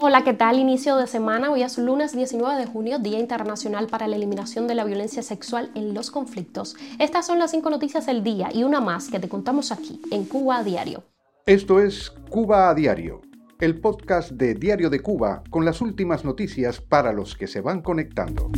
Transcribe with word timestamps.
Hola, 0.00 0.24
¿qué 0.24 0.32
tal? 0.32 0.58
Inicio 0.58 0.96
de 0.96 1.06
semana. 1.06 1.50
Hoy 1.50 1.62
es 1.62 1.76
lunes 1.76 2.16
19 2.16 2.58
de 2.58 2.66
junio, 2.66 2.98
Día 2.98 3.18
Internacional 3.18 3.88
para 3.88 4.08
la 4.08 4.16
Eliminación 4.16 4.66
de 4.66 4.74
la 4.74 4.84
Violencia 4.84 5.22
Sexual 5.22 5.70
en 5.74 5.92
los 5.92 6.10
Conflictos. 6.10 6.76
Estas 6.98 7.26
son 7.26 7.38
las 7.38 7.50
cinco 7.50 7.68
noticias 7.68 8.06
del 8.06 8.24
día 8.24 8.48
y 8.52 8.64
una 8.64 8.80
más 8.80 9.08
que 9.08 9.20
te 9.20 9.28
contamos 9.28 9.70
aquí, 9.70 10.00
en 10.10 10.24
Cuba 10.24 10.58
a 10.58 10.64
Diario. 10.64 11.04
Esto 11.44 11.78
es 11.78 12.10
Cuba 12.30 12.70
a 12.70 12.74
Diario, 12.74 13.20
el 13.60 13.80
podcast 13.80 14.30
de 14.30 14.54
Diario 14.54 14.88
de 14.88 15.00
Cuba 15.00 15.42
con 15.50 15.66
las 15.66 15.82
últimas 15.82 16.24
noticias 16.24 16.80
para 16.80 17.12
los 17.12 17.36
que 17.36 17.46
se 17.46 17.60
van 17.60 17.82
conectando. 17.82 18.50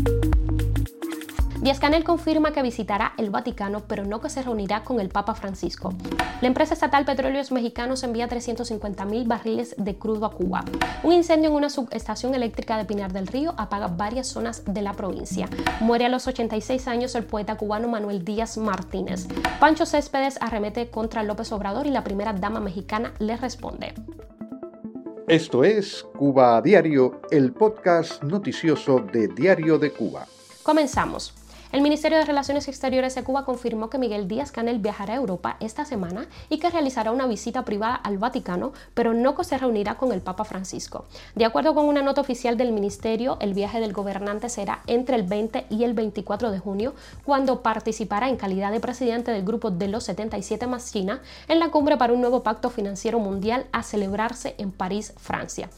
Díaz 1.66 1.80
Canel 1.80 2.04
confirma 2.04 2.52
que 2.52 2.62
visitará 2.62 3.12
el 3.18 3.30
Vaticano, 3.30 3.88
pero 3.88 4.04
no 4.04 4.20
que 4.20 4.30
se 4.30 4.40
reunirá 4.40 4.84
con 4.84 5.00
el 5.00 5.08
Papa 5.08 5.34
Francisco. 5.34 5.92
La 6.40 6.46
empresa 6.46 6.74
estatal 6.74 7.04
Petróleos 7.04 7.50
Mexicanos 7.50 8.04
envía 8.04 8.28
350.000 8.28 9.26
barriles 9.26 9.74
de 9.76 9.98
crudo 9.98 10.26
a 10.26 10.30
Cuba. 10.30 10.64
Un 11.02 11.12
incendio 11.12 11.50
en 11.50 11.56
una 11.56 11.68
subestación 11.68 12.36
eléctrica 12.36 12.78
de 12.78 12.84
Pinar 12.84 13.12
del 13.12 13.26
Río 13.26 13.52
apaga 13.56 13.88
varias 13.88 14.28
zonas 14.28 14.62
de 14.64 14.80
la 14.80 14.92
provincia. 14.92 15.48
Muere 15.80 16.06
a 16.06 16.08
los 16.08 16.28
86 16.28 16.86
años 16.86 17.16
el 17.16 17.24
poeta 17.24 17.56
cubano 17.56 17.88
Manuel 17.88 18.24
Díaz 18.24 18.58
Martínez. 18.58 19.26
Pancho 19.58 19.86
Céspedes 19.86 20.38
arremete 20.40 20.88
contra 20.88 21.24
López 21.24 21.50
Obrador 21.50 21.88
y 21.88 21.90
la 21.90 22.04
primera 22.04 22.32
dama 22.32 22.60
mexicana 22.60 23.12
le 23.18 23.36
responde. 23.36 23.92
Esto 25.26 25.64
es 25.64 26.06
Cuba 26.16 26.58
a 26.58 26.62
Diario, 26.62 27.22
el 27.32 27.52
podcast 27.52 28.22
noticioso 28.22 29.00
de 29.00 29.26
Diario 29.26 29.80
de 29.80 29.90
Cuba. 29.90 30.28
Comenzamos. 30.62 31.34
El 31.76 31.82
Ministerio 31.82 32.16
de 32.16 32.24
Relaciones 32.24 32.68
Exteriores 32.68 33.14
de 33.14 33.22
Cuba 33.22 33.44
confirmó 33.44 33.90
que 33.90 33.98
Miguel 33.98 34.28
Díaz 34.28 34.50
Canel 34.50 34.78
viajará 34.78 35.12
a 35.12 35.18
Europa 35.18 35.58
esta 35.60 35.84
semana 35.84 36.26
y 36.48 36.58
que 36.58 36.70
realizará 36.70 37.10
una 37.10 37.26
visita 37.26 37.66
privada 37.66 37.96
al 37.96 38.16
Vaticano, 38.16 38.72
pero 38.94 39.12
no 39.12 39.36
se 39.44 39.58
reunirá 39.58 39.98
con 39.98 40.10
el 40.10 40.22
Papa 40.22 40.44
Francisco. 40.44 41.04
De 41.34 41.44
acuerdo 41.44 41.74
con 41.74 41.84
una 41.84 42.00
nota 42.00 42.22
oficial 42.22 42.56
del 42.56 42.72
Ministerio, 42.72 43.36
el 43.42 43.52
viaje 43.52 43.78
del 43.78 43.92
gobernante 43.92 44.48
será 44.48 44.80
entre 44.86 45.16
el 45.16 45.24
20 45.24 45.66
y 45.68 45.84
el 45.84 45.92
24 45.92 46.50
de 46.50 46.58
junio, 46.60 46.94
cuando 47.26 47.60
participará 47.60 48.30
en 48.30 48.36
calidad 48.36 48.72
de 48.72 48.80
presidente 48.80 49.30
del 49.30 49.44
grupo 49.44 49.70
de 49.70 49.88
los 49.88 50.04
77 50.04 50.66
más 50.66 50.90
China 50.90 51.20
en 51.46 51.58
la 51.58 51.68
cumbre 51.68 51.98
para 51.98 52.14
un 52.14 52.22
nuevo 52.22 52.42
pacto 52.42 52.70
financiero 52.70 53.18
mundial 53.18 53.66
a 53.72 53.82
celebrarse 53.82 54.54
en 54.56 54.72
París, 54.72 55.12
Francia. 55.18 55.68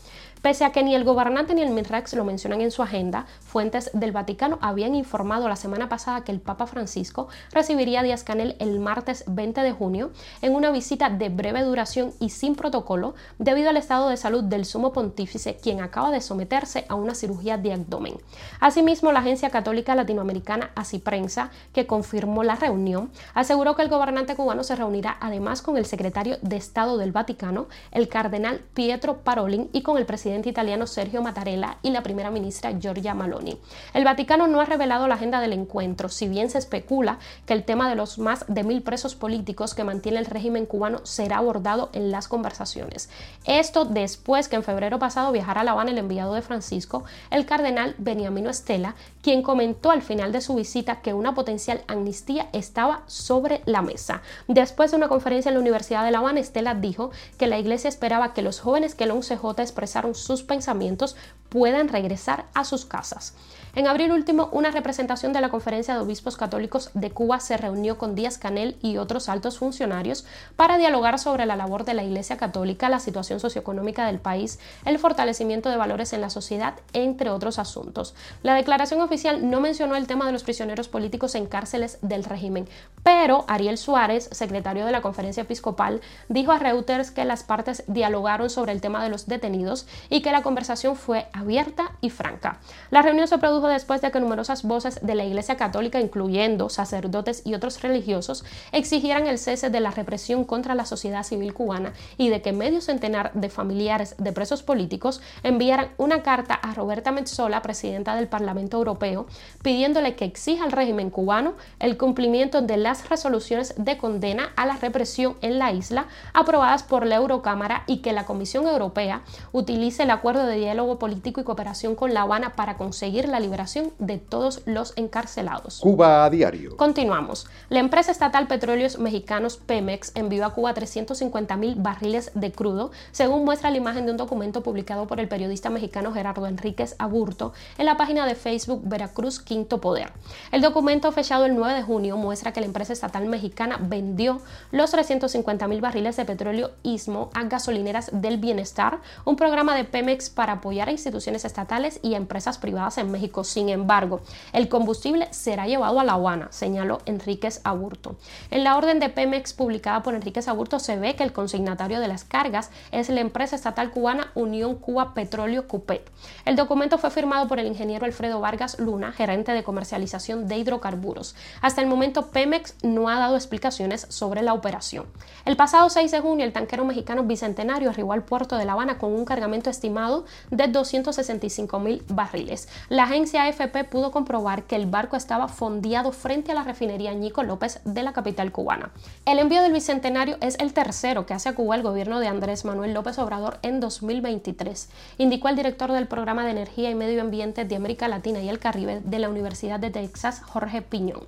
Pese 0.43 0.65
a 0.65 0.71
que 0.71 0.85
ni 0.85 0.95
el 0.95 1.05
gobernante 1.05 1.55
ni 1.55 1.63
el 1.63 1.71
MINREX 1.71 2.15
lo 2.15 2.25
mencionan 2.25 2.61
en 2.61 2.71
su 2.71 2.83
agenda, 2.83 3.27
fuentes 3.41 3.91
del 3.93 4.13
Vaticano 4.13 4.59
habían 4.61 4.95
informado 4.95 5.49
la 5.49 5.57
semana 5.57 5.89
pasada 5.89 6.23
que 6.23 6.31
el 6.31 6.41
Papa 6.41 6.67
Francisco 6.67 7.29
recibiría 7.53 8.01
a 8.01 8.03
Díaz 8.05 8.23
Canel 8.23 8.55
el 8.61 8.79
martes 8.79 9.25
20 9.27 9.63
de 9.63 9.73
junio 9.73 10.13
en 10.41 10.55
una 10.55 10.71
visita 10.71 11.11
de 11.11 11.29
breve 11.29 11.63
duración 11.63 12.13
y 12.21 12.31
sin 12.31 12.55
protocolo 12.55 13.15
debido 13.39 13.71
al 13.71 13.77
estado 13.77 14.09
de 14.09 14.17
salud 14.17 14.45
del 14.45 14.65
sumo 14.65 14.93
pontífice, 14.93 15.57
quien 15.57 15.81
acaba 15.81 16.13
de 16.13 16.21
someterse 16.21 16.85
a 16.89 16.95
una 16.95 17.17
cirugía 17.17 17.57
de 17.59 17.73
abdomen. 17.73 18.15
Asimismo, 18.61 19.11
la 19.11 19.21
agencia 19.21 19.51
católica 19.51 19.95
latinoamericana 19.95 20.71
Prensa, 21.03 21.51
que 21.73 21.87
confirmó 21.87 22.45
la 22.45 22.55
reunión, 22.55 23.11
aseguró 23.35 23.75
que 23.75 23.83
el 23.83 23.89
gobernante 23.89 24.37
cubano 24.37 24.63
se 24.63 24.77
reunirá 24.77 25.17
además 25.21 25.63
con 25.63 25.77
el 25.77 25.85
secretario 25.85 26.39
de 26.43 26.57
Estado 26.57 26.97
del 26.97 27.13
Vaticano, 27.13 27.67
el 27.91 28.09
cardenal 28.09 28.61
Pietro 28.75 29.19
Parolin, 29.19 29.69
y 29.73 29.83
con 29.83 29.99
el 29.99 30.07
presidente 30.07 30.28
italiano 30.29 30.87
Sergio 30.87 31.23
Mattarella 31.23 31.79
y 31.83 31.91
la 31.91 32.03
primera 32.03 32.31
ministra 32.31 32.79
Giorgia 32.79 33.15
Maloni. 33.15 33.59
El 33.95 34.05
Vaticano 34.05 34.47
no 34.47 34.61
ha 34.61 34.65
revelado 34.65 35.09
la 35.09 35.15
agenda 35.15 35.41
del 35.41 35.53
encuentro, 35.53 36.09
si 36.09 36.29
bien 36.29 36.51
se 36.51 36.59
especula 36.59 37.19
que 37.47 37.55
el 37.55 37.65
tema 37.65 37.89
de 37.89 37.95
los 37.95 38.19
más 38.19 38.45
de 38.49 38.65
mil 38.65 38.83
presos 38.83 39.15
políticos 39.15 39.75
que 39.75 39.85
mantiene 39.85 40.19
el 40.19 40.27
régimen 40.27 40.67
cubano 40.67 41.01
será 41.05 41.39
abordado 41.39 41.91
en 41.93 42.11
las 42.11 42.29
conversaciones. 42.29 43.09
Esto 43.45 43.85
después 43.85 44.49
que 44.49 44.57
en 44.57 44.63
febrero 44.63 44.99
pasado 44.99 45.33
viajara 45.33 45.63
a 45.63 45.65
La 45.65 45.73
Habana 45.73 45.91
el 45.91 45.99
enviado 45.99 46.35
de 46.35 46.43
Francisco, 46.43 47.05
el 47.31 47.47
cardenal 47.47 47.95
Beniamino 47.99 48.51
Estela, 48.51 48.95
quien 49.23 49.43
comentó 49.43 49.91
al 49.91 50.03
final 50.03 50.33
de 50.33 50.41
su 50.41 50.55
visita 50.55 51.01
que 51.01 51.15
una 51.15 51.35
potencial 51.35 51.83
amnistía 51.87 52.49
estaba 52.53 53.03
sobre 53.07 53.63
la 53.65 53.83
mesa. 53.83 54.23
Después 54.47 54.91
de 54.91 54.97
una 54.97 55.09
conferencia 55.09 55.49
en 55.49 55.55
la 55.55 55.61
Universidad 55.61 56.05
de 56.05 56.11
La 56.11 56.19
Habana, 56.19 56.41
Estela 56.41 56.75
dijo 56.75 57.11
que 57.37 57.47
la 57.47 57.59
iglesia 57.59 57.89
esperaba 57.89 58.35
que 58.35 58.43
los 58.43 58.61
jóvenes 58.61 58.95
que 58.95 59.05
el 59.05 59.13
11J 59.13 59.61
expresaron 59.61 60.15
sus 60.19 60.43
pensamientos 60.43 61.17
puedan 61.49 61.89
regresar 61.89 62.47
a 62.55 62.65
sus 62.65 62.85
casas. 62.85 63.35
En 63.79 63.87
abril 63.87 64.11
último, 64.11 64.49
una 64.51 64.73
representación 64.73 65.33
de 65.33 65.41
la 65.41 65.51
Conferencia 65.51 65.95
de 65.95 66.01
Obispos 66.01 66.37
Católicos 66.37 66.91
de 66.95 67.13
Cuba 67.13 67.39
se 67.39 67.57
reunió 67.57 67.97
con 67.97 68.17
Díaz 68.17 68.37
Canel 68.37 68.77
y 68.83 68.97
otros 68.97 69.29
altos 69.29 69.59
funcionarios 69.59 70.27
para 70.57 70.79
dialogar 70.79 71.21
sobre 71.21 71.47
la 71.47 71.55
labor 71.55 71.85
de 71.85 71.95
la 71.95 72.03
Iglesia 72.03 72.37
Católica, 72.37 72.89
la 72.89 72.99
situación 72.99 73.39
socioeconómica 73.39 74.05
del 74.05 74.19
país, 74.19 74.59
el 74.85 74.99
fortalecimiento 74.99 75.71
de 75.71 75.77
valores 75.77 76.13
en 76.13 76.23
la 76.23 76.29
sociedad, 76.29 76.75
entre 76.93 77.31
otros 77.31 77.61
asuntos. 77.61 78.17
La 78.43 78.55
declaración 78.55 79.01
oficial 79.01 79.49
no 79.49 79.61
mencionó 79.61 79.95
el 79.95 80.09
tema 80.09 80.27
de 80.27 80.33
los 80.33 80.43
prisioneros 80.43 80.89
políticos 80.89 81.37
en 81.37 81.47
cárceles 81.47 81.99
del 82.03 82.25
régimen, 82.25 82.69
pero 83.05 83.45
Ariel 83.47 83.79
Suárez, 83.79 84.29
secretario 84.33 84.87
de 84.87 84.93
la 84.93 85.03
Conferencia 85.03 85.45
Episcopal, 85.45 86.01
dijo 86.29 86.51
a 86.51 86.59
Reuters 86.59 87.13
que 87.13 87.25
las 87.25 87.45
partes 87.45 87.85
dialogaron 87.87 88.51
sobre 88.51 88.73
el 88.73 88.81
tema 88.81 89.05
de 89.05 89.11
los 89.11 89.29
detenidos 89.29 89.87
y 90.11 90.21
que 90.21 90.33
la 90.33 90.43
conversación 90.43 90.97
fue 90.97 91.29
abierta 91.33 91.93
y 92.01 92.11
franca. 92.11 92.59
La 92.91 93.03
reunión 93.03 93.29
se 93.29 93.39
produjo 93.39 93.68
después 93.71 94.01
de 94.01 94.11
que 94.11 94.21
numerosas 94.21 94.63
voces 94.63 95.01
de 95.03 95.15
la 95.15 95.25
Iglesia 95.25 95.57
Católica, 95.57 96.01
incluyendo 96.01 96.69
sacerdotes 96.69 97.43
y 97.45 97.55
otros 97.55 97.83
religiosos, 97.83 98.45
exigieran 98.73 99.27
el 99.27 99.39
cese 99.39 99.71
de 99.71 99.81
la 99.81 99.91
represión 99.91 100.45
contra 100.45 100.75
la 100.75 100.87
sociedad 100.87 101.23
civil 101.23 101.55
cubana 101.55 101.93
y 102.17 102.29
de 102.29 102.43
que 102.43 102.53
medio 102.53 102.81
centenar 102.81 103.33
de 103.35 103.49
familiares 103.49 104.15
de 104.19 104.33
presos 104.33 104.63
políticos 104.63 105.21
enviaran 105.43 105.91
una 105.99 106.23
carta 106.23 106.55
a 106.55 106.75
Roberta 106.75 107.13
Metsola, 107.13 107.63
presidenta 107.63 108.15
del 108.17 108.29
Parlamento 108.29 108.77
Europeo, 108.77 109.27
pidiéndole 109.63 110.15
que 110.15 110.25
exija 110.25 110.65
al 110.65 110.73
régimen 110.73 111.11
cubano 111.11 111.55
el 111.79 111.97
cumplimiento 111.97 112.63
de 112.63 112.77
las 112.77 113.09
resoluciones 113.09 113.75
de 113.77 113.99
condena 113.99 114.51
a 114.57 114.67
la 114.67 114.77
represión 114.77 115.37
en 115.41 115.59
la 115.59 115.73
isla 115.73 116.07
aprobadas 116.35 116.83
por 116.83 117.07
la 117.07 117.17
Eurocámara 117.17 117.85
y 117.87 117.99
que 117.99 118.13
la 118.13 118.27
Comisión 118.27 118.67
Europea 118.67 119.23
utilice 119.53 120.05
el 120.05 120.11
acuerdo 120.11 120.47
de 120.47 120.57
diálogo 120.57 120.99
político 120.99 121.41
y 121.41 121.45
cooperación 121.45 121.95
con 121.95 122.15
La 122.15 122.23
Habana 122.23 122.55
para 122.55 122.77
conseguir 122.77 123.29
la 123.29 123.41
liberación 123.49 123.93
de 123.99 124.19
todos 124.19 124.61
los 124.67 124.93
encarcelados. 124.97 125.81
Cuba 125.81 126.27
a 126.27 126.31
diario. 126.31 126.77
Continuamos. 126.77 127.47
La 127.71 127.81
empresa 127.81 128.13
estatal 128.13 128.47
Petróleos 128.47 128.99
Mexicanos 128.99 129.57
Pemex 129.57 130.13
envió 130.15 130.45
a 130.45 130.53
Cuba 130.53 130.75
350 130.75 131.57
mil 131.57 131.75
barriles 131.77 132.31
de 132.35 132.53
crudo, 132.53 132.91
según 133.11 133.47
muestra 133.47 133.71
la 133.71 133.79
imagen 133.79 134.05
de 134.05 134.13
un 134.13 134.19
documento 134.19 134.63
publicado 134.63 135.07
por 135.07 135.19
el 135.19 135.29
periodista 135.29 135.71
mexicano 135.71 136.13
Gerardo 136.13 136.47
Enríquez 136.47 136.95
Aburto 136.99 137.55
en 137.79 137.87
la 137.87 137.97
página 137.97 138.27
de 138.27 138.35
Facebook 138.35 138.83
Veracruz 138.85 139.41
Quinto 139.41 139.81
Poder. 139.81 140.13
El 140.53 140.61
documento 140.61 141.11
fechado 141.11 141.47
el 141.47 141.57
9 141.57 141.75
de 141.75 141.83
junio 141.83 142.19
muestra 142.19 142.53
que 142.53 142.61
la 142.61 142.67
empresa 142.67 142.93
estatal 142.93 143.25
mexicana 143.27 143.79
vendió 143.81 144.43
los 144.73 144.91
350 144.91 145.69
mil 145.69 145.81
barriles 145.81 146.17
de 146.17 146.27
petróleo 146.27 146.73
Istmo 146.83 147.31
a 147.33 147.45
gasolineras 147.45 148.11
del 148.13 148.37
bienestar, 148.37 149.01
un 149.25 149.37
programa 149.37 149.75
de 149.75 149.85
Pemex 149.85 150.29
para 150.29 150.55
apoyar 150.55 150.89
a 150.89 150.93
instituciones 150.93 151.47
estatales 151.47 152.01
y 152.03 152.13
a 152.15 152.19
empresas 152.19 152.59
privadas 152.59 152.99
en 152.99 153.11
México 153.11 153.38
sin 153.45 153.69
embargo, 153.69 154.21
el 154.53 154.69
combustible 154.69 155.29
será 155.31 155.67
llevado 155.67 156.01
a 156.01 156.05
La 156.05 156.15
Habana, 156.15 156.49
señaló 156.51 157.01
Enríquez 157.07 157.61
Aburto. 157.65 158.17
En 158.51 158.65
la 158.65 158.77
orden 158.77 159.01
de 159.01 159.09
Pemex 159.09 159.53
publicada 159.53 160.03
por 160.03 160.15
Enríquez 160.15 160.49
Aburto 160.49 160.79
se 160.79 160.97
ve 160.97 161.17
que 161.17 161.25
el 161.25 161.33
consignatario 161.33 162.01
de 162.01 162.09
las 162.09 162.25
cargas 162.25 162.71
es 162.93 163.09
la 163.09 163.21
empresa 163.21 163.57
estatal 163.57 163.91
cubana 163.91 164.31
Unión 164.35 164.77
Cuba 164.77 165.15
Petróleo 165.15 165.69
Cupet. 165.69 166.11
El 166.45 166.57
documento 166.57 166.99
fue 166.99 167.11
firmado 167.11 167.49
por 167.49 167.59
el 167.59 167.67
ingeniero 167.67 168.07
Alfredo 168.07 168.41
Vargas 168.41 168.79
Luna, 168.79 169.13
gerente 169.13 169.53
de 169.53 169.63
comercialización 169.63 170.49
de 170.49 170.59
hidrocarburos. 170.59 171.35
Hasta 171.61 171.81
el 171.81 171.87
momento, 171.87 172.29
Pemex 172.29 172.75
no 172.83 173.09
ha 173.09 173.19
dado 173.19 173.37
explicaciones 173.37 174.07
sobre 174.09 174.43
la 174.43 174.55
operación. 174.55 175.07
El 175.45 175.57
pasado 175.57 175.89
6 175.91 176.11
de 176.11 176.21
junio, 176.21 176.45
el 176.45 176.53
tanquero 176.53 176.85
mexicano 176.85 177.25
Bicentenario 177.25 177.91
arribó 177.91 178.13
al 178.13 178.25
puerto 178.25 178.57
de 178.57 178.65
La 178.65 178.73
Habana 178.73 178.99
con 178.99 179.13
un 179.13 179.25
cargamento 179.25 179.71
estimado 179.71 180.25
de 180.51 180.69
265 180.69 181.79
mil 181.81 182.03
barriles. 182.09 182.69
La 182.89 183.05
agencia 183.05 183.28
AFP 183.37 183.85
pudo 183.85 184.11
comprobar 184.11 184.63
que 184.63 184.77
el 184.77 184.87
barco 184.87 185.17
estaba 185.17 185.49
fondeado 185.49 186.13
frente 186.13 186.53
a 186.53 186.55
la 186.55 186.63
refinería 186.63 187.13
Ñico 187.13 187.43
López 187.43 187.81
de 187.85 188.03
la 188.03 188.13
capital 188.13 188.53
cubana. 188.53 188.91
El 189.27 189.39
envío 189.39 189.61
del 189.61 189.73
Bicentenario 189.73 190.39
es 190.41 190.57
el 190.59 190.73
tercero 190.73 191.27
que 191.27 191.35
hace 191.35 191.49
a 191.49 191.55
Cuba 191.55 191.75
el 191.75 191.83
gobierno 191.83 192.21
de 192.21 192.29
Andrés 192.29 192.65
Manuel 192.65 192.95
López 192.95 193.19
Obrador 193.19 193.59
en 193.63 193.81
2023, 193.81 194.89
indicó 195.19 195.49
el 195.49 195.57
director 195.57 195.93
del 195.93 196.07
Programa 196.07 196.45
de 196.45 196.53
Energía 196.53 196.91
y 196.91 196.95
Medio 196.95 197.21
Ambiente 197.21 197.65
de 197.65 197.77
América 197.77 198.09
Latina 198.09 198.41
y 198.41 198.49
el 198.49 198.59
Caribe 198.59 199.01
de 199.05 199.19
la 199.19 199.29
Universidad 199.29 199.81
de 199.81 199.91
Texas, 199.91 200.41
Jorge 200.43 200.81
Piñón. 200.81 201.27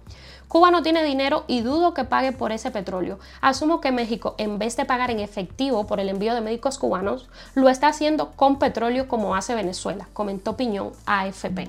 Cuba 0.51 0.73
no 0.73 0.83
tiene 0.83 1.05
dinero 1.05 1.45
y 1.47 1.61
dudo 1.61 1.95
que 1.95 2.03
pague 2.03 2.33
por 2.33 2.51
ese 2.51 2.73
petróleo. 2.73 3.21
Asumo 3.41 3.81
que 3.81 3.93
México, 3.93 4.35
en 4.37 4.59
vez 4.59 4.77
de 4.77 4.85
pagar 4.85 5.13
en 5.13 5.21
efectivo 5.21 5.87
por 5.87 6.01
el 6.01 6.09
envío 6.09 6.35
de 6.35 6.41
médicos 6.41 6.77
cubanos, 6.77 7.29
lo 7.55 7.69
está 7.69 7.87
haciendo 7.87 8.33
con 8.33 8.59
petróleo 8.59 9.07
como 9.07 9.37
hace 9.37 9.55
Venezuela, 9.55 10.09
comentó 10.13 10.57
Piñón 10.57 10.91
AFP. 11.07 11.69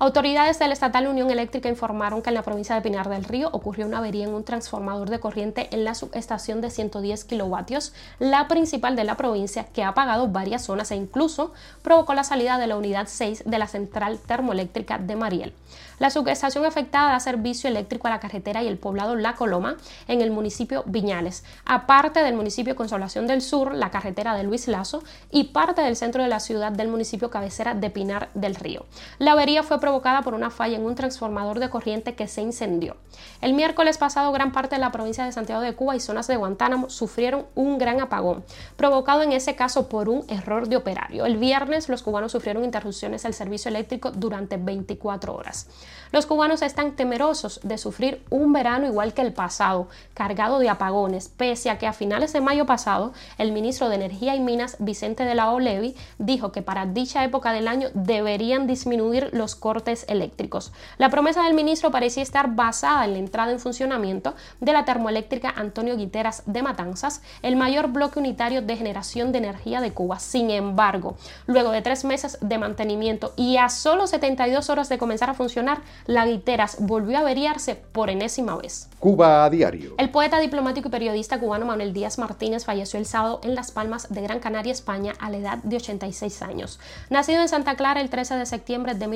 Autoridades 0.00 0.60
de 0.60 0.68
la 0.68 0.74
estatal 0.74 1.08
Unión 1.08 1.28
Eléctrica 1.32 1.68
informaron 1.68 2.22
que 2.22 2.30
en 2.30 2.34
la 2.34 2.42
provincia 2.42 2.76
de 2.76 2.82
Pinar 2.82 3.08
del 3.08 3.24
Río 3.24 3.48
ocurrió 3.50 3.84
una 3.84 3.98
avería 3.98 4.26
en 4.26 4.32
un 4.32 4.44
transformador 4.44 5.10
de 5.10 5.18
corriente 5.18 5.68
en 5.72 5.82
la 5.82 5.96
subestación 5.96 6.60
de 6.60 6.70
110 6.70 7.24
kilovatios, 7.24 7.92
la 8.20 8.46
principal 8.46 8.94
de 8.94 9.02
la 9.02 9.16
provincia, 9.16 9.64
que 9.64 9.82
ha 9.82 9.88
apagado 9.88 10.28
varias 10.28 10.62
zonas 10.62 10.92
e 10.92 10.94
incluso 10.94 11.52
provocó 11.82 12.14
la 12.14 12.22
salida 12.22 12.58
de 12.58 12.68
la 12.68 12.76
unidad 12.76 13.08
6 13.08 13.42
de 13.44 13.58
la 13.58 13.66
central 13.66 14.20
termoeléctrica 14.24 14.98
de 14.98 15.16
Mariel. 15.16 15.52
La 15.98 16.10
subestación 16.10 16.64
afectada 16.64 17.10
da 17.10 17.18
servicio 17.18 17.68
eléctrico 17.68 18.06
a 18.06 18.10
la 18.10 18.20
carretera 18.20 18.62
y 18.62 18.68
el 18.68 18.78
poblado 18.78 19.16
La 19.16 19.34
Coloma 19.34 19.76
en 20.06 20.20
el 20.20 20.30
municipio 20.30 20.84
Viñales, 20.86 21.42
aparte 21.64 22.22
del 22.22 22.36
municipio 22.36 22.76
Consolación 22.76 23.26
del 23.26 23.42
Sur, 23.42 23.74
la 23.74 23.90
carretera 23.90 24.36
de 24.36 24.44
Luis 24.44 24.68
Lazo 24.68 25.02
y 25.32 25.44
parte 25.44 25.82
del 25.82 25.96
centro 25.96 26.22
de 26.22 26.28
la 26.28 26.38
ciudad 26.38 26.70
del 26.70 26.86
municipio 26.86 27.30
cabecera 27.30 27.74
de 27.74 27.90
Pinar 27.90 28.28
del 28.34 28.54
Río. 28.54 28.86
La 29.18 29.32
avería 29.32 29.64
fue 29.64 29.80
provocada 29.88 30.20
por 30.20 30.34
una 30.34 30.50
falla 30.50 30.76
en 30.76 30.84
un 30.84 30.94
transformador 30.94 31.60
de 31.60 31.70
corriente 31.70 32.14
que 32.14 32.28
se 32.28 32.42
incendió. 32.42 32.98
El 33.40 33.54
miércoles 33.54 33.96
pasado 33.96 34.30
gran 34.32 34.52
parte 34.52 34.74
de 34.74 34.82
la 34.82 34.92
provincia 34.92 35.24
de 35.24 35.32
Santiago 35.32 35.62
de 35.62 35.74
Cuba 35.74 35.96
y 35.96 36.00
zonas 36.00 36.26
de 36.26 36.36
Guantánamo 36.36 36.90
sufrieron 36.90 37.46
un 37.54 37.78
gran 37.78 37.98
apagón, 38.02 38.44
provocado 38.76 39.22
en 39.22 39.32
ese 39.32 39.56
caso 39.56 39.88
por 39.88 40.10
un 40.10 40.26
error 40.28 40.68
de 40.68 40.76
operario. 40.76 41.24
El 41.24 41.38
viernes 41.38 41.88
los 41.88 42.02
cubanos 42.02 42.32
sufrieron 42.32 42.64
interrupciones 42.64 43.24
al 43.24 43.32
servicio 43.32 43.70
eléctrico 43.70 44.10
durante 44.10 44.58
24 44.58 45.34
horas. 45.34 45.68
Los 46.12 46.26
cubanos 46.26 46.60
están 46.60 46.92
temerosos 46.92 47.60
de 47.62 47.78
sufrir 47.78 48.22
un 48.28 48.52
verano 48.52 48.86
igual 48.86 49.14
que 49.14 49.22
el 49.22 49.32
pasado, 49.32 49.88
cargado 50.12 50.58
de 50.58 50.68
apagones, 50.68 51.30
pese 51.30 51.70
a 51.70 51.78
que 51.78 51.86
a 51.86 51.94
finales 51.94 52.34
de 52.34 52.42
mayo 52.42 52.66
pasado 52.66 53.12
el 53.38 53.52
ministro 53.52 53.88
de 53.88 53.96
Energía 53.96 54.34
y 54.34 54.40
Minas, 54.40 54.76
Vicente 54.80 55.24
de 55.24 55.34
la 55.34 55.50
Olevi, 55.50 55.96
dijo 56.18 56.52
que 56.52 56.62
para 56.62 56.84
dicha 56.84 57.24
época 57.24 57.52
del 57.52 57.68
año 57.68 57.88
deberían 57.94 58.66
disminuir 58.66 59.30
los 59.32 59.54
cortes 59.54 59.77
eléctricos. 60.08 60.72
La 60.98 61.10
promesa 61.10 61.42
del 61.44 61.54
ministro 61.54 61.90
parecía 61.90 62.22
estar 62.22 62.54
basada 62.54 63.04
en 63.04 63.12
la 63.12 63.18
entrada 63.18 63.52
en 63.52 63.60
funcionamiento 63.60 64.34
de 64.60 64.72
la 64.72 64.84
termoeléctrica 64.84 65.52
Antonio 65.56 65.96
Guiteras 65.96 66.42
de 66.46 66.62
Matanzas, 66.62 67.22
el 67.42 67.56
mayor 67.56 67.88
bloque 67.88 68.18
unitario 68.18 68.62
de 68.62 68.76
generación 68.76 69.32
de 69.32 69.38
energía 69.38 69.80
de 69.80 69.92
Cuba. 69.92 70.18
Sin 70.18 70.50
embargo, 70.50 71.16
luego 71.46 71.70
de 71.70 71.82
tres 71.82 72.04
meses 72.04 72.38
de 72.40 72.58
mantenimiento 72.58 73.32
y 73.36 73.56
a 73.56 73.68
solo 73.68 74.06
72 74.06 74.68
horas 74.70 74.88
de 74.88 74.98
comenzar 74.98 75.30
a 75.30 75.34
funcionar, 75.34 75.80
la 76.06 76.26
Guiteras 76.26 76.76
volvió 76.80 77.18
a 77.18 77.20
averiarse 77.20 77.74
por 77.76 78.10
enésima 78.10 78.56
vez. 78.56 78.88
Cuba 78.98 79.44
a 79.44 79.50
diario. 79.50 79.94
El 79.98 80.10
poeta, 80.10 80.40
diplomático 80.40 80.88
y 80.88 80.90
periodista 80.90 81.38
cubano 81.38 81.66
Manuel 81.66 81.92
Díaz 81.92 82.18
Martínez 82.18 82.64
falleció 82.64 82.98
el 82.98 83.06
sábado 83.06 83.40
en 83.44 83.54
Las 83.54 83.70
Palmas 83.70 84.08
de 84.12 84.22
Gran 84.22 84.40
Canaria, 84.40 84.72
España, 84.72 85.14
a 85.20 85.30
la 85.30 85.36
edad 85.36 85.58
de 85.58 85.76
86 85.76 86.42
años. 86.42 86.80
Nacido 87.10 87.40
en 87.40 87.48
Santa 87.48 87.76
Clara 87.76 88.00
el 88.00 88.10
13 88.10 88.36
de 88.36 88.46
septiembre 88.46 88.94
de 88.94 89.06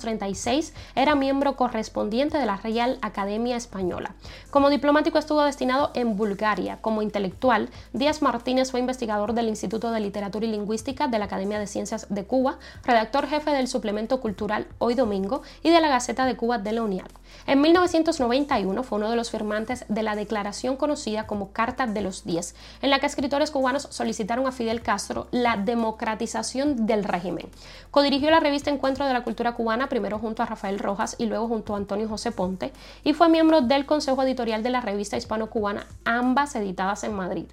1936, 0.00 0.72
era 0.94 1.14
miembro 1.14 1.56
correspondiente 1.56 2.38
de 2.38 2.46
la 2.46 2.56
Real 2.56 2.98
Academia 3.02 3.56
Española. 3.56 4.14
Como 4.50 4.70
diplomático 4.70 5.18
estuvo 5.18 5.42
destinado 5.42 5.90
en 5.94 6.16
Bulgaria. 6.16 6.78
Como 6.80 7.02
intelectual, 7.02 7.68
Díaz 7.92 8.22
Martínez 8.22 8.70
fue 8.70 8.80
investigador 8.80 9.34
del 9.34 9.48
Instituto 9.48 9.90
de 9.90 10.00
Literatura 10.00 10.46
y 10.46 10.50
Lingüística 10.50 11.08
de 11.08 11.18
la 11.18 11.26
Academia 11.26 11.58
de 11.58 11.66
Ciencias 11.66 12.06
de 12.08 12.24
Cuba, 12.24 12.58
redactor 12.84 13.28
jefe 13.28 13.50
del 13.50 13.68
suplemento 13.68 14.20
cultural 14.20 14.66
Hoy 14.78 14.94
Domingo 14.94 15.42
y 15.62 15.70
de 15.70 15.80
la 15.80 15.88
Gaceta 15.88 16.24
de 16.24 16.36
Cuba 16.36 16.58
de 16.58 16.72
la 16.72 16.82
UNIAC. 16.82 17.10
En 17.46 17.60
1991 17.60 18.82
fue 18.82 18.98
uno 18.98 19.10
de 19.10 19.16
los 19.16 19.30
firmantes 19.30 19.84
de 19.88 20.02
la 20.02 20.16
declaración 20.16 20.76
conocida 20.76 21.26
como 21.26 21.52
Carta 21.52 21.86
de 21.86 22.00
los 22.00 22.24
Diez, 22.24 22.54
en 22.82 22.90
la 22.90 22.98
que 22.98 23.06
escritores 23.06 23.50
cubanos 23.50 23.88
solicitaron 23.90 24.46
a 24.46 24.52
Fidel 24.52 24.82
Castro 24.82 25.28
la 25.30 25.56
democratización 25.56 26.86
del 26.86 27.04
régimen. 27.04 27.48
Codirigió 27.90 28.30
la 28.30 28.40
revista 28.40 28.70
Encuentro 28.70 29.06
de 29.06 29.12
la 29.12 29.24
Cultura 29.24 29.52
Cubana, 29.52 29.88
primero 29.90 30.18
junto 30.18 30.42
a 30.42 30.46
Rafael 30.46 30.78
Rojas 30.78 31.16
y 31.18 31.26
luego 31.26 31.48
junto 31.48 31.74
a 31.74 31.76
Antonio 31.76 32.08
José 32.08 32.32
Ponte, 32.32 32.72
y 33.04 33.12
fue 33.12 33.28
miembro 33.28 33.60
del 33.60 33.84
Consejo 33.84 34.22
Editorial 34.22 34.62
de 34.62 34.70
la 34.70 34.80
revista 34.80 35.18
hispano-cubana, 35.18 35.86
ambas 36.06 36.54
editadas 36.56 37.04
en 37.04 37.12
Madrid. 37.12 37.44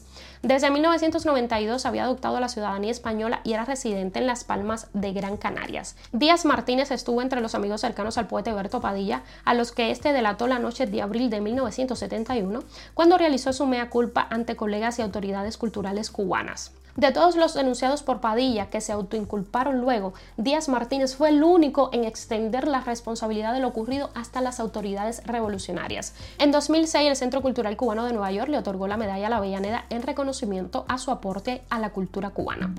Desde 0.44 0.69
1992 0.69 1.86
había 1.86 2.04
adoptado 2.04 2.39
la 2.39 2.48
ciudadanía 2.48 2.92
española 2.92 3.42
y 3.44 3.54
era 3.54 3.66
residente 3.66 4.19
en 4.19 4.28
Las 4.28 4.44
Palmas 4.44 4.88
de 4.94 5.12
Gran 5.12 5.36
Canarias. 5.36 5.95
Díaz 6.12 6.45
Martínez 6.45 6.92
estuvo 6.92 7.22
entre 7.22 7.42
los 7.42 7.56
amigos 7.56 7.81
cercanos 7.81 8.18
al 8.18 8.28
poeta 8.28 8.51
Alberto 8.51 8.80
Padilla, 8.80 9.24
a 9.45 9.56
los 9.56 9.72
que 9.72 9.92
este 9.92 10.13
delató 10.13 10.48
la 10.48 10.60
noche 10.60 10.86
de 10.86 11.01
abril 11.01 11.30
de 11.30 11.42
1971, 11.42 12.63
cuando 12.94 13.18
realizó 13.18 13.51
su 13.51 13.66
mea 13.66 13.90
culpa 13.90 14.28
ante 14.30 14.56
colegas 14.56 15.00
y 15.00 15.01
autoridades 15.01 15.57
culturales 15.57 16.12
cubanas. 16.12 16.72
De 16.98 17.12
todos 17.12 17.36
los 17.36 17.54
denunciados 17.54 18.02
por 18.02 18.22
Padilla 18.22 18.72
que 18.72 18.82
se 18.82 18.92
autoinculparon 18.92 19.82
luego, 19.82 20.16
Díaz 20.36 20.68
Martínez 20.68 21.16
fue 21.16 21.30
el 21.30 21.44
único 21.44 21.92
en 21.94 22.06
extender 22.06 22.68
la 22.68 22.82
responsabilidad 22.82 23.54
de 23.54 23.60
lo 23.60 23.68
ocurrido 23.68 24.10
hasta 24.16 24.42
las 24.42 24.60
autoridades 24.60 25.22
revolucionarias. 25.24 26.16
En 26.40 26.52
2006, 26.52 27.08
el 27.08 27.16
Centro 27.16 27.44
Cultural 27.44 27.78
Cubano 27.78 28.04
de 28.04 28.14
Nueva 28.14 28.32
York 28.32 28.50
le 28.50 28.58
otorgó 28.58 28.88
la 28.88 28.98
medalla 28.98 29.28
a 29.28 29.30
la 29.30 29.38
Avellaneda 29.38 29.86
en 29.92 30.02
reconocimiento 30.02 30.86
a 30.88 30.98
su 30.98 31.12
aporte 31.12 31.62
a 31.70 31.78
la 31.78 31.92
cultura 31.92 32.32
cubana. 32.32 32.74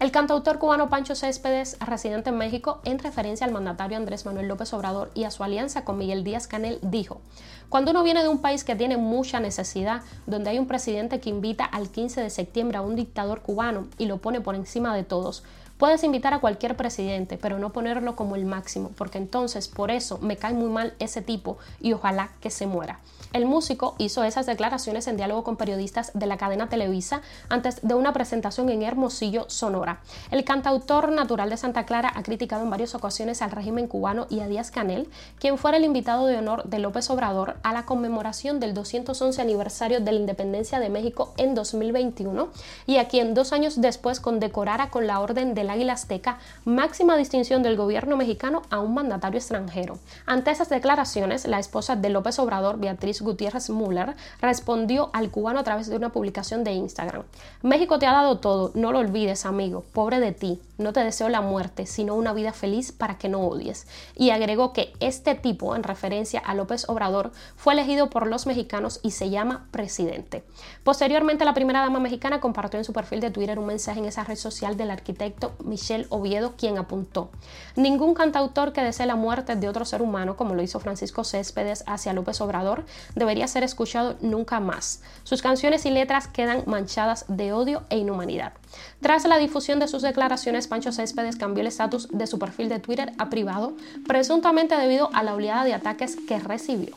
El 0.00 0.12
cantautor 0.12 0.58
cubano 0.58 0.88
Pancho 0.88 1.14
Céspedes, 1.14 1.76
residente 1.78 2.30
en 2.30 2.38
México, 2.38 2.80
en 2.84 2.98
referencia 2.98 3.46
al 3.46 3.52
mandatario 3.52 3.98
Andrés 3.98 4.24
Manuel 4.24 4.48
López 4.48 4.72
Obrador 4.72 5.10
y 5.12 5.24
a 5.24 5.30
su 5.30 5.44
alianza 5.44 5.84
con 5.84 5.98
Miguel 5.98 6.24
Díaz 6.24 6.46
Canel, 6.46 6.78
dijo, 6.80 7.20
cuando 7.68 7.90
uno 7.90 8.02
viene 8.02 8.22
de 8.22 8.28
un 8.30 8.40
país 8.40 8.64
que 8.64 8.74
tiene 8.74 8.96
mucha 8.96 9.40
necesidad, 9.40 10.00
donde 10.26 10.48
hay 10.48 10.58
un 10.58 10.66
presidente 10.66 11.20
que 11.20 11.28
invita 11.28 11.66
al 11.66 11.90
15 11.90 12.22
de 12.22 12.30
septiembre 12.30 12.78
a 12.78 12.80
un 12.80 12.96
dictador 12.96 13.42
cubano 13.42 13.88
y 13.98 14.06
lo 14.06 14.16
pone 14.16 14.40
por 14.40 14.54
encima 14.54 14.96
de 14.96 15.04
todos, 15.04 15.42
Puedes 15.80 16.04
invitar 16.04 16.34
a 16.34 16.40
cualquier 16.40 16.76
presidente, 16.76 17.38
pero 17.38 17.58
no 17.58 17.72
ponerlo 17.72 18.14
como 18.14 18.36
el 18.36 18.44
máximo, 18.44 18.90
porque 18.98 19.16
entonces 19.16 19.66
por 19.66 19.90
eso 19.90 20.18
me 20.18 20.36
cae 20.36 20.52
muy 20.52 20.68
mal 20.68 20.92
ese 20.98 21.22
tipo 21.22 21.56
y 21.80 21.94
ojalá 21.94 22.32
que 22.42 22.50
se 22.50 22.66
muera. 22.66 23.00
El 23.32 23.46
músico 23.46 23.94
hizo 23.98 24.24
esas 24.24 24.46
declaraciones 24.46 25.06
en 25.06 25.16
diálogo 25.16 25.44
con 25.44 25.56
periodistas 25.56 26.10
de 26.14 26.26
la 26.26 26.36
cadena 26.36 26.68
Televisa 26.68 27.22
antes 27.48 27.78
de 27.80 27.94
una 27.94 28.12
presentación 28.12 28.68
en 28.70 28.82
Hermosillo, 28.82 29.48
Sonora. 29.48 30.00
El 30.32 30.44
cantautor 30.44 31.12
natural 31.12 31.48
de 31.48 31.56
Santa 31.56 31.86
Clara 31.86 32.12
ha 32.14 32.24
criticado 32.24 32.64
en 32.64 32.70
varias 32.70 32.96
ocasiones 32.96 33.40
al 33.40 33.52
régimen 33.52 33.86
cubano 33.86 34.26
y 34.30 34.40
a 34.40 34.48
Díaz 34.48 34.72
Canel, 34.72 35.08
quien 35.38 35.58
fuera 35.58 35.76
el 35.76 35.84
invitado 35.84 36.26
de 36.26 36.38
honor 36.38 36.64
de 36.64 36.80
López 36.80 37.08
Obrador 37.08 37.56
a 37.62 37.72
la 37.72 37.86
conmemoración 37.86 38.58
del 38.58 38.74
211 38.74 39.40
aniversario 39.40 40.00
de 40.00 40.10
la 40.10 40.18
independencia 40.18 40.80
de 40.80 40.90
México 40.90 41.32
en 41.36 41.54
2021 41.54 42.48
y 42.86 42.96
a 42.96 43.06
quien 43.06 43.34
dos 43.34 43.52
años 43.52 43.80
después 43.80 44.18
condecorara 44.18 44.90
con 44.90 45.06
la 45.06 45.20
Orden 45.20 45.54
Águila 45.70 45.94
Azteca, 45.94 46.38
máxima 46.64 47.16
distinción 47.16 47.62
del 47.62 47.76
gobierno 47.76 48.16
mexicano 48.16 48.62
a 48.70 48.80
un 48.80 48.94
mandatario 48.94 49.38
extranjero. 49.38 49.98
Ante 50.26 50.50
esas 50.50 50.68
declaraciones, 50.68 51.46
la 51.46 51.58
esposa 51.58 51.96
de 51.96 52.10
López 52.10 52.38
Obrador, 52.38 52.78
Beatriz 52.78 53.22
Gutiérrez 53.22 53.70
Müller, 53.70 54.14
respondió 54.40 55.10
al 55.12 55.30
cubano 55.30 55.60
a 55.60 55.64
través 55.64 55.88
de 55.88 55.96
una 55.96 56.10
publicación 56.10 56.64
de 56.64 56.72
Instagram. 56.72 57.22
México 57.62 57.98
te 57.98 58.06
ha 58.06 58.12
dado 58.12 58.38
todo, 58.38 58.72
no 58.74 58.92
lo 58.92 58.98
olvides, 58.98 59.46
amigo, 59.46 59.84
pobre 59.92 60.20
de 60.20 60.32
ti, 60.32 60.60
no 60.78 60.92
te 60.92 61.04
deseo 61.04 61.28
la 61.28 61.40
muerte, 61.40 61.86
sino 61.86 62.14
una 62.14 62.32
vida 62.32 62.52
feliz 62.52 62.92
para 62.92 63.18
que 63.18 63.28
no 63.28 63.40
odies. 63.40 63.86
Y 64.16 64.30
agregó 64.30 64.72
que 64.72 64.92
este 65.00 65.34
tipo, 65.34 65.76
en 65.76 65.82
referencia 65.82 66.40
a 66.40 66.54
López 66.54 66.88
Obrador, 66.88 67.32
fue 67.56 67.74
elegido 67.74 68.10
por 68.10 68.26
los 68.26 68.46
mexicanos 68.46 69.00
y 69.02 69.12
se 69.12 69.30
llama 69.30 69.66
presidente. 69.70 70.42
Posteriormente, 70.84 71.44
la 71.44 71.54
primera 71.54 71.80
dama 71.80 72.00
mexicana 72.00 72.40
compartió 72.40 72.78
en 72.78 72.84
su 72.84 72.92
perfil 72.92 73.20
de 73.20 73.30
Twitter 73.30 73.58
un 73.58 73.66
mensaje 73.66 74.00
en 74.00 74.06
esa 74.06 74.24
red 74.24 74.36
social 74.36 74.76
del 74.76 74.90
arquitecto 74.90 75.52
Michel 75.64 76.06
Oviedo, 76.10 76.54
quien 76.56 76.78
apuntó, 76.78 77.30
ningún 77.76 78.14
cantautor 78.14 78.72
que 78.72 78.82
desee 78.82 79.06
la 79.06 79.16
muerte 79.16 79.56
de 79.56 79.68
otro 79.68 79.84
ser 79.84 80.02
humano, 80.02 80.36
como 80.36 80.54
lo 80.54 80.62
hizo 80.62 80.80
Francisco 80.80 81.24
Céspedes 81.24 81.84
hacia 81.86 82.12
López 82.12 82.40
Obrador, 82.40 82.84
debería 83.14 83.48
ser 83.48 83.62
escuchado 83.62 84.16
nunca 84.20 84.60
más. 84.60 85.02
Sus 85.24 85.42
canciones 85.42 85.86
y 85.86 85.90
letras 85.90 86.28
quedan 86.28 86.64
manchadas 86.66 87.24
de 87.28 87.52
odio 87.52 87.82
e 87.90 87.98
inhumanidad. 87.98 88.52
Tras 89.00 89.24
la 89.24 89.38
difusión 89.38 89.78
de 89.78 89.88
sus 89.88 90.02
declaraciones, 90.02 90.68
Pancho 90.68 90.92
Céspedes 90.92 91.36
cambió 91.36 91.62
el 91.62 91.66
estatus 91.66 92.08
de 92.10 92.26
su 92.26 92.38
perfil 92.38 92.68
de 92.68 92.80
Twitter 92.80 93.12
a 93.18 93.30
privado, 93.30 93.74
presuntamente 94.06 94.76
debido 94.76 95.10
a 95.12 95.22
la 95.22 95.34
oleada 95.34 95.64
de 95.64 95.74
ataques 95.74 96.16
que 96.28 96.38
recibió. 96.38 96.96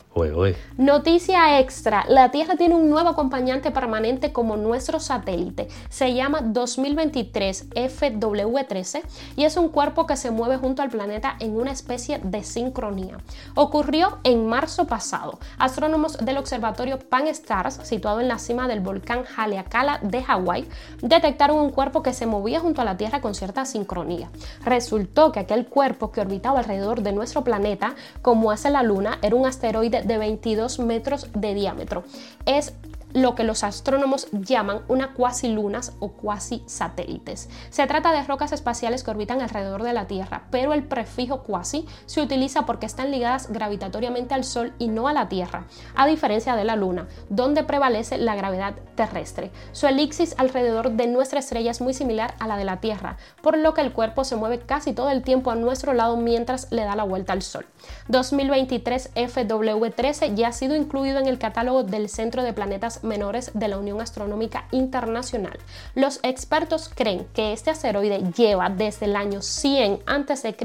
Noticia 0.76 1.58
extra, 1.60 2.04
la 2.08 2.30
Tierra 2.30 2.56
tiene 2.56 2.74
un 2.74 2.90
nuevo 2.90 3.08
acompañante 3.08 3.70
permanente 3.70 4.32
como 4.32 4.56
nuestro 4.56 5.00
satélite. 5.00 5.68
Se 5.88 6.14
llama 6.14 6.40
2023 6.42 7.70
FW13 7.70 9.02
y 9.36 9.44
es 9.44 9.56
un 9.56 9.68
cuerpo 9.68 10.06
que 10.06 10.16
se 10.16 10.30
mueve 10.30 10.56
junto 10.58 10.82
al 10.82 10.90
planeta 10.90 11.36
en 11.40 11.56
una 11.56 11.72
especie 11.72 12.20
de 12.22 12.42
sincronía. 12.42 13.18
Ocurrió 13.54 14.18
en 14.24 14.46
marzo 14.46 14.86
pasado. 14.86 15.38
Astrónomos 15.58 16.18
del 16.18 16.38
observatorio 16.38 16.98
Pan-STARRS, 16.98 17.80
situado 17.82 18.20
en 18.20 18.28
la 18.28 18.38
cima 18.38 18.68
del 18.68 18.80
volcán 18.80 19.24
Haleakala 19.36 19.98
de 20.02 20.22
Hawái, 20.22 20.68
detectaron 21.00 21.58
un 21.58 21.63
cuerpo 21.70 22.02
que 22.02 22.12
se 22.12 22.26
movía 22.26 22.60
junto 22.60 22.82
a 22.82 22.84
la 22.84 22.96
Tierra 22.96 23.20
con 23.20 23.34
cierta 23.34 23.64
sincronía. 23.64 24.30
Resultó 24.64 25.32
que 25.32 25.40
aquel 25.40 25.66
cuerpo 25.66 26.10
que 26.10 26.20
orbitaba 26.20 26.60
alrededor 26.60 27.02
de 27.02 27.12
nuestro 27.12 27.44
planeta, 27.44 27.94
como 28.22 28.50
hace 28.50 28.70
la 28.70 28.82
Luna, 28.82 29.18
era 29.22 29.36
un 29.36 29.46
asteroide 29.46 30.02
de 30.02 30.18
22 30.18 30.78
metros 30.78 31.28
de 31.34 31.54
diámetro. 31.54 32.04
Es 32.46 32.74
lo 33.14 33.34
que 33.34 33.44
los 33.44 33.64
astrónomos 33.64 34.28
llaman 34.32 34.82
una 34.88 35.14
cuasi-lunas 35.14 35.92
o 36.00 36.12
cuasi-satélites. 36.12 37.48
Se 37.70 37.86
trata 37.86 38.12
de 38.12 38.24
rocas 38.24 38.52
espaciales 38.52 39.02
que 39.02 39.10
orbitan 39.12 39.40
alrededor 39.40 39.84
de 39.84 39.92
la 39.92 40.06
Tierra, 40.06 40.44
pero 40.50 40.72
el 40.72 40.82
prefijo 40.82 41.42
cuasi 41.44 41.86
se 42.06 42.20
utiliza 42.20 42.66
porque 42.66 42.86
están 42.86 43.10
ligadas 43.12 43.50
gravitatoriamente 43.50 44.34
al 44.34 44.44
Sol 44.44 44.74
y 44.78 44.88
no 44.88 45.06
a 45.08 45.12
la 45.12 45.28
Tierra, 45.28 45.66
a 45.94 46.06
diferencia 46.06 46.56
de 46.56 46.64
la 46.64 46.76
Luna, 46.76 47.06
donde 47.28 47.62
prevalece 47.62 48.18
la 48.18 48.34
gravedad 48.34 48.74
terrestre. 48.96 49.52
Su 49.72 49.86
elipsis 49.86 50.34
alrededor 50.36 50.90
de 50.90 51.06
nuestra 51.06 51.38
estrella 51.38 51.70
es 51.70 51.80
muy 51.80 51.94
similar 51.94 52.34
a 52.40 52.48
la 52.48 52.56
de 52.56 52.64
la 52.64 52.80
Tierra, 52.80 53.16
por 53.42 53.56
lo 53.56 53.74
que 53.74 53.80
el 53.80 53.92
cuerpo 53.92 54.24
se 54.24 54.36
mueve 54.36 54.58
casi 54.58 54.92
todo 54.92 55.10
el 55.10 55.22
tiempo 55.22 55.52
a 55.52 55.56
nuestro 55.56 55.94
lado 55.94 56.16
mientras 56.16 56.70
le 56.72 56.82
da 56.82 56.96
la 56.96 57.04
vuelta 57.04 57.32
al 57.32 57.42
Sol. 57.42 57.66
2023 58.08 59.14
FW13 59.14 60.34
ya 60.34 60.48
ha 60.48 60.52
sido 60.52 60.74
incluido 60.74 61.20
en 61.20 61.26
el 61.26 61.38
catálogo 61.38 61.84
del 61.84 62.08
Centro 62.08 62.42
de 62.42 62.52
Planetas 62.52 63.03
Menores 63.04 63.52
de 63.54 63.68
la 63.68 63.78
Unión 63.78 64.00
Astronómica 64.00 64.66
Internacional. 64.72 65.58
Los 65.94 66.18
expertos 66.22 66.90
creen 66.92 67.26
que 67.34 67.52
este 67.52 67.70
asteroide 67.70 68.22
lleva 68.36 68.70
desde 68.70 69.06
el 69.06 69.16
año 69.16 69.42
100 69.42 70.00
a.C. 70.06 70.56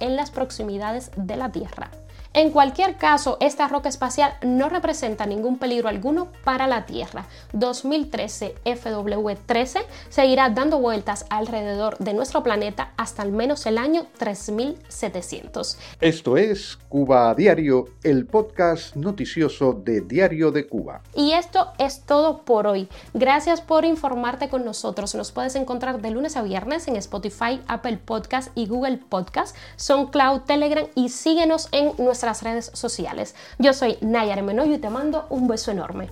en 0.00 0.16
las 0.16 0.30
proximidades 0.30 1.10
de 1.16 1.36
la 1.36 1.50
Tierra. 1.50 1.90
En 2.36 2.50
cualquier 2.50 2.96
caso, 2.96 3.36
esta 3.38 3.68
roca 3.68 3.88
espacial 3.88 4.34
no 4.42 4.68
representa 4.68 5.24
ningún 5.24 5.56
peligro 5.56 5.88
alguno 5.88 6.32
para 6.42 6.66
la 6.66 6.84
Tierra. 6.84 7.26
2013 7.52 8.56
FW13 8.64 9.84
seguirá 10.08 10.50
dando 10.50 10.80
vueltas 10.80 11.26
alrededor 11.30 11.96
de 11.98 12.12
nuestro 12.12 12.42
planeta 12.42 12.92
hasta 12.96 13.22
al 13.22 13.30
menos 13.30 13.66
el 13.66 13.78
año 13.78 14.06
3700. 14.18 15.78
Esto 16.00 16.36
es 16.36 16.76
Cuba 16.88 17.30
a 17.30 17.36
Diario, 17.36 17.84
el 18.02 18.26
podcast 18.26 18.96
noticioso 18.96 19.72
de 19.72 20.00
Diario 20.00 20.50
de 20.50 20.66
Cuba. 20.66 21.02
Y 21.14 21.34
esto 21.34 21.70
es 21.78 22.00
todo 22.00 22.42
por 22.42 22.66
hoy. 22.66 22.88
Gracias 23.12 23.60
por 23.60 23.84
informarte 23.84 24.48
con 24.48 24.64
nosotros. 24.64 25.14
Nos 25.14 25.30
puedes 25.30 25.54
encontrar 25.54 26.02
de 26.02 26.10
lunes 26.10 26.36
a 26.36 26.42
viernes 26.42 26.88
en 26.88 26.96
Spotify, 26.96 27.60
Apple 27.68 27.98
Podcast 28.04 28.50
y 28.56 28.66
Google 28.66 28.98
Podcast, 28.98 29.54
SoundCloud, 29.76 30.40
Telegram 30.40 30.88
y 30.96 31.10
síguenos 31.10 31.68
en 31.70 31.92
nuestra 31.98 32.23
redes 32.42 32.70
sociales. 32.74 33.34
Yo 33.58 33.72
soy 33.72 33.98
Nayar 34.00 34.42
Menoyo 34.42 34.74
y 34.74 34.78
te 34.78 34.90
mando 34.90 35.26
un 35.30 35.46
beso 35.46 35.70
enorme. 35.70 36.10